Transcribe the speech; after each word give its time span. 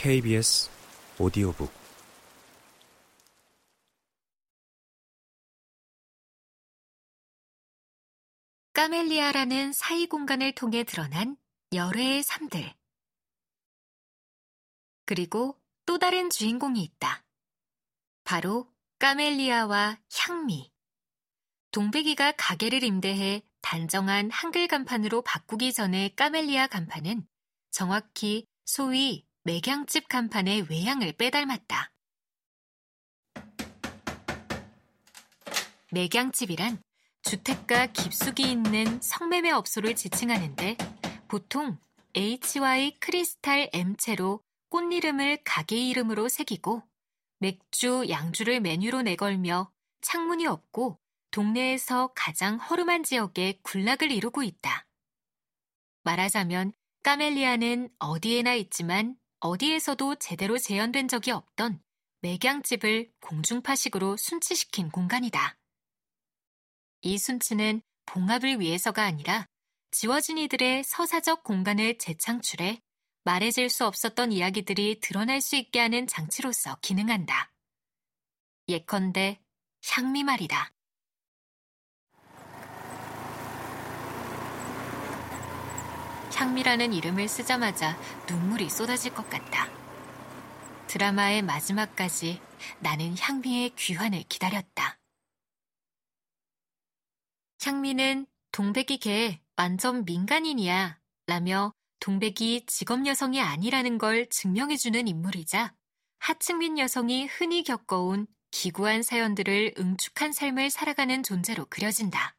KBS 0.00 0.70
오디오북 1.18 1.70
까멜리아라는 8.72 9.74
사이 9.74 10.06
공간을 10.06 10.52
통해 10.52 10.84
드러난 10.84 11.36
열애의 11.74 12.22
삶들. 12.22 12.72
그리고 15.04 15.60
또 15.84 15.98
다른 15.98 16.30
주인공이 16.30 16.82
있다. 16.82 17.22
바로 18.24 18.72
까멜리아와 19.00 20.00
향미. 20.16 20.72
동백이가 21.72 22.32
가게를 22.38 22.84
임대해 22.84 23.42
단정한 23.60 24.30
한글 24.30 24.66
간판으로 24.66 25.20
바꾸기 25.20 25.74
전에 25.74 26.14
까멜리아 26.16 26.68
간판은 26.68 27.28
정확히 27.70 28.46
소위 28.64 29.28
맥양집 29.42 30.08
간판의 30.08 30.66
외양을 30.68 31.12
빼닮았다. 31.12 31.90
맥양집이란 35.92 36.82
주택가 37.22 37.86
깊숙이 37.86 38.50
있는 38.50 39.00
성매매 39.00 39.50
업소를 39.50 39.96
지칭하는데 39.96 40.76
보통 41.26 41.78
HY 42.14 42.98
크리스탈 43.00 43.70
M체로 43.72 44.42
꽃 44.68 44.92
이름을 44.92 45.38
가게 45.42 45.88
이름으로 45.88 46.28
새기고 46.28 46.82
맥주, 47.38 48.04
양주를 48.10 48.60
메뉴로 48.60 49.02
내걸며 49.02 49.72
창문이 50.02 50.46
없고 50.46 51.00
동네에서 51.30 52.12
가장 52.14 52.58
허름한 52.58 53.04
지역에 53.04 53.58
군락을 53.62 54.10
이루고 54.10 54.42
있다. 54.42 54.86
말하자면 56.02 56.72
까멜리아는 57.02 57.88
어디에나 57.98 58.54
있지만 58.54 59.16
어디에서도 59.40 60.16
제대로 60.16 60.58
재현된 60.58 61.08
적이 61.08 61.32
없던 61.32 61.82
맥양집을 62.20 63.12
공중파식으로 63.20 64.16
순치시킨 64.18 64.90
공간이다. 64.90 65.56
이 67.02 67.16
순치는 67.16 67.80
봉합을 68.04 68.60
위해서가 68.60 69.02
아니라 69.02 69.46
지워진 69.90 70.36
이들의 70.36 70.84
서사적 70.84 71.42
공간을 71.42 71.96
재창출해 71.98 72.82
말해질 73.24 73.70
수 73.70 73.86
없었던 73.86 74.32
이야기들이 74.32 75.00
드러날 75.00 75.40
수 75.40 75.56
있게 75.56 75.80
하는 75.80 76.06
장치로서 76.06 76.76
기능한다. 76.82 77.52
예컨대 78.68 79.40
향미 79.88 80.22
말이다. 80.22 80.72
향미라는 86.40 86.94
이름을 86.94 87.28
쓰자마자 87.28 88.00
눈물이 88.26 88.70
쏟아질 88.70 89.12
것 89.12 89.28
같다. 89.28 89.68
드라마의 90.86 91.42
마지막까지 91.42 92.40
나는 92.78 93.14
향미의 93.18 93.74
귀환을 93.76 94.22
기다렸다. 94.22 94.98
향미는 97.62 98.26
동백이 98.52 99.00
개 99.00 99.38
완전 99.54 100.06
민간인이야 100.06 100.98
라며 101.26 101.74
동백이 102.00 102.64
직업 102.66 103.04
여성이 103.04 103.42
아니라는 103.42 103.98
걸 103.98 104.26
증명해주는 104.30 105.08
인물이자 105.08 105.74
하층민 106.20 106.78
여성이 106.78 107.26
흔히 107.26 107.62
겪어온 107.64 108.26
기구한 108.50 109.02
사연들을 109.02 109.74
응축한 109.78 110.32
삶을 110.32 110.70
살아가는 110.70 111.22
존재로 111.22 111.66
그려진다. 111.66 112.34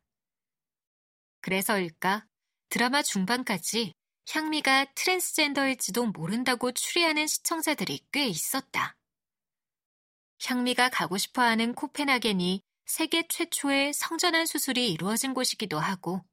그래서일까 1.41 2.25
드라마 2.71 3.03
중반까지 3.03 3.93
향미가 4.29 4.93
트랜스젠더일지도 4.95 6.05
모른다고 6.05 6.71
추리하는 6.71 7.27
시청자들이 7.27 7.99
꽤 8.13 8.25
있었다. 8.25 8.95
향미가 10.41 10.87
가고 10.87 11.17
싶어 11.17 11.41
하는 11.41 11.75
코펜하겐이 11.75 12.61
세계 12.85 13.27
최초의 13.27 13.91
성전환 13.91 14.45
수술이 14.45 14.89
이루어진 14.89 15.33
곳이기도 15.33 15.79
하고 15.79 16.23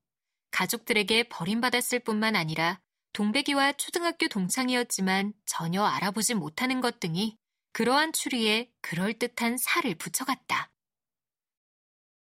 가족들에게 0.52 1.24
버림받았을 1.24 1.98
뿐만 2.04 2.36
아니라 2.36 2.80
동백이와 3.14 3.72
초등학교 3.72 4.28
동창이었지만 4.28 5.32
전혀 5.44 5.82
알아보지 5.82 6.34
못하는 6.34 6.80
것 6.80 7.00
등이 7.00 7.36
그러한 7.72 8.12
추리에 8.12 8.70
그럴듯한 8.80 9.56
살을 9.56 9.96
붙여갔다. 9.96 10.70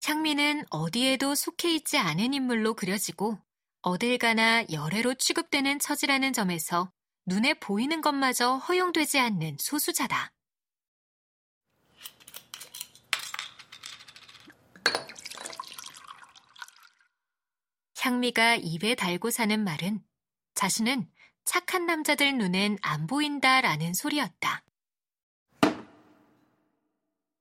향미는 0.04 0.64
어디에도 0.70 1.36
속해 1.36 1.72
있지 1.72 1.98
않은 1.98 2.34
인물로 2.34 2.74
그려지고 2.74 3.38
어딜 3.84 4.16
가나 4.16 4.64
열애로 4.70 5.14
취급되는 5.14 5.80
처지라는 5.80 6.32
점에서 6.32 6.92
눈에 7.26 7.54
보이는 7.54 8.00
것마저 8.00 8.56
허용되지 8.56 9.18
않는 9.18 9.56
소수자다. 9.58 10.32
향미가 17.98 18.56
입에 18.56 18.94
달고 18.94 19.30
사는 19.30 19.62
말은 19.62 20.00
자신은 20.54 21.10
착한 21.44 21.86
남자들 21.86 22.38
눈엔 22.38 22.78
안 22.82 23.08
보인다 23.08 23.60
라는 23.60 23.94
소리였다. 23.94 24.64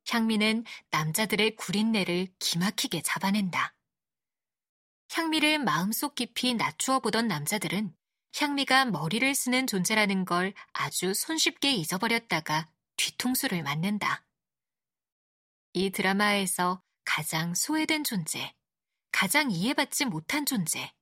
향미는 0.09 0.65
남자들의 0.89 1.55
구린내를 1.55 2.29
기막히게 2.39 3.01
잡아낸다. 3.03 3.75
향미를 5.13 5.59
마음속 5.59 6.15
깊이 6.15 6.53
낮추어 6.53 6.99
보던 6.99 7.27
남자들은 7.27 7.93
향미가 8.33 8.85
머리를 8.85 9.35
쓰는 9.35 9.67
존재라는 9.67 10.23
걸 10.23 10.53
아주 10.71 11.13
손쉽게 11.13 11.73
잊어버렸다가 11.73 12.69
뒤통수를 12.95 13.61
맞는다. 13.61 14.25
이 15.73 15.89
드라마에서 15.89 16.81
가장 17.03 17.53
소외된 17.53 18.05
존재, 18.05 18.55
가장 19.11 19.51
이해받지 19.51 20.05
못한 20.05 20.45
존재, 20.45 20.93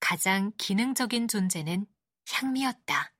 가장 0.00 0.52
기능적인 0.56 1.28
존재는 1.28 1.86
향미였다. 2.30 3.12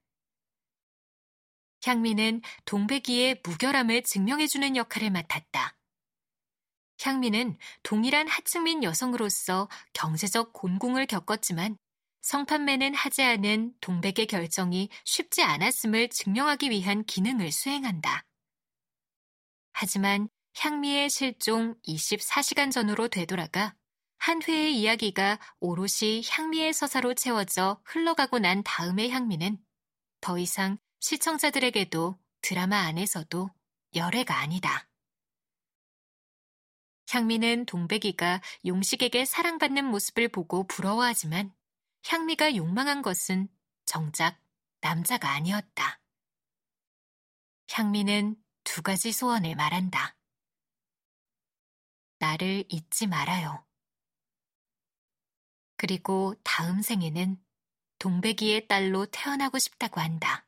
향미는 1.85 2.41
동백이의 2.65 3.43
무결함을 3.45 4.03
증명해주는 4.03 4.77
역할을 4.77 5.11
맡았다. 5.11 5.76
향미는 7.07 7.57
동일한 7.85 8.27
하층민 8.27 8.83
여성으로서 8.83 9.69
경제적 9.93 10.53
곤궁을 10.53 11.07
겪었지만 11.07 11.79
성판매는 12.23 12.95
하지 12.95 13.23
않은 13.23 13.75
동백의 13.81 14.27
결정이 14.27 14.89
쉽지 15.05 15.45
않았음을 15.45 16.09
증명하기 16.09 16.71
위한 16.71 17.05
기능을 17.05 17.53
수행한다. 17.53 18.25
하지만 19.73 20.29
향미의 20.59 21.09
실종 21.09 21.77
24시간 21.87 22.73
전으로 22.73 23.07
되돌아가 23.07 23.75
한 24.19 24.43
회의 24.43 24.77
이야기가 24.77 25.39
오롯이 25.61 26.23
향미의 26.29 26.73
서사로 26.73 27.15
채워져 27.15 27.81
흘러가고 27.85 28.41
난 28.41 28.65
다음의 28.65 29.11
향미는 29.11 29.59
더 30.21 30.39
이상 30.39 30.79
시청자들에게도 30.99 32.19
드라마 32.43 32.79
안에서도 32.79 33.51
열애가 33.95 34.37
아니다. 34.39 34.86
향미는 37.17 37.65
동백이가 37.65 38.43
용식에게 38.67 39.25
사랑받는 39.25 39.87
모습을 39.87 40.29
보고 40.29 40.67
부러워하지만 40.67 41.51
향미가 42.07 42.57
욕망한 42.57 43.01
것은 43.01 43.49
정작 43.87 44.39
남자가 44.83 45.31
아니었다. 45.31 45.99
향미는 47.73 48.37
두 48.65 48.83
가지 48.83 49.13
소원을 49.13 49.55
말한다. 49.55 50.15
나를 52.19 52.65
잊지 52.69 53.07
말아요. 53.07 53.65
그리고 55.79 56.35
다음 56.45 56.83
생에는 56.83 57.43
동백이의 57.99 58.69
딸로 58.69 59.07
태어나고 59.07 59.59
싶다고 59.59 60.03
한다. 60.03 60.46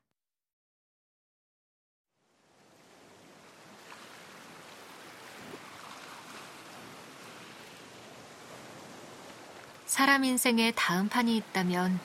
사람 9.88 10.23
인생에 10.23 10.73
다음 10.73 11.08
판이 11.08 11.35
있다면 11.38 11.99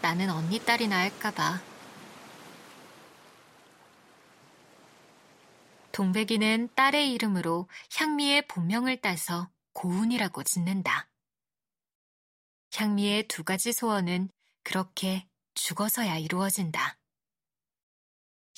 나는 0.00 0.30
언니 0.30 0.58
딸이나 0.58 0.98
할까봐. 1.00 1.60
동백이는 5.92 6.70
딸의 6.74 7.12
이름으로 7.12 7.68
향미의 7.94 8.48
본명을 8.48 9.02
따서 9.02 9.50
고운이라고 9.74 10.44
짓는다. 10.44 11.10
향미의 12.74 13.28
두 13.28 13.44
가지 13.44 13.70
소원은 13.70 14.30
그렇게 14.62 15.28
죽어서야 15.54 16.16
이루어진다. 16.16 16.98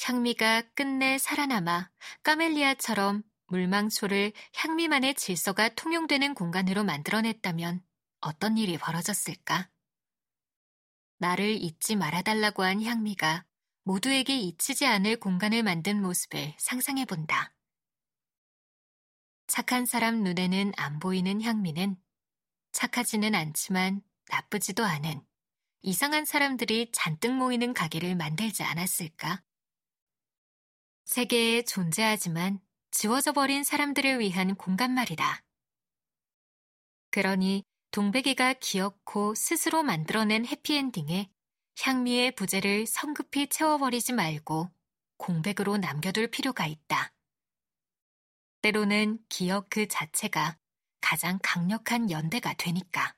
향미가 0.00 0.62
끝내 0.76 1.18
살아남아 1.18 1.90
까멜리아처럼 2.22 3.24
물망초를 3.46 4.32
향미만의 4.54 5.16
질서가 5.16 5.68
통용되는 5.70 6.34
공간으로 6.34 6.84
만들어냈다면 6.84 7.87
어떤 8.20 8.58
일이 8.58 8.76
벌어졌을까? 8.78 9.70
나를 11.18 11.50
잊지 11.50 11.96
말아달라고 11.96 12.62
한 12.62 12.82
향미가 12.82 13.44
모두에게 13.84 14.36
잊히지 14.36 14.86
않을 14.86 15.18
공간을 15.18 15.62
만든 15.62 16.02
모습을 16.02 16.54
상상해 16.58 17.04
본다. 17.04 17.54
착한 19.46 19.86
사람 19.86 20.22
눈에는 20.22 20.72
안 20.76 20.98
보이는 21.00 21.40
향미는 21.40 21.96
착하지는 22.72 23.34
않지만 23.34 24.02
나쁘지도 24.28 24.84
않은 24.84 25.24
이상한 25.80 26.24
사람들이 26.24 26.90
잔뜩 26.92 27.32
모이는 27.32 27.72
가게를 27.72 28.14
만들지 28.14 28.62
않았을까? 28.62 29.42
세계에 31.06 31.62
존재하지만 31.62 32.60
지워져 32.90 33.32
버린 33.32 33.64
사람들을 33.64 34.18
위한 34.18 34.54
공간 34.54 34.92
말이다. 34.92 35.42
그러니 37.10 37.64
동백이가 37.90 38.54
기어코 38.54 39.34
스스로 39.34 39.82
만들어낸 39.82 40.44
해피엔딩에 40.46 41.30
향미의 41.80 42.34
부재를 42.34 42.86
성급히 42.86 43.48
채워버리지 43.48 44.12
말고 44.12 44.70
공백으로 45.16 45.78
남겨둘 45.78 46.28
필요가 46.28 46.66
있다. 46.66 47.12
때로는 48.60 49.18
기억 49.28 49.70
그 49.70 49.88
자체가 49.88 50.58
가장 51.00 51.38
강력한 51.42 52.10
연대가 52.10 52.52
되니까. 52.54 53.17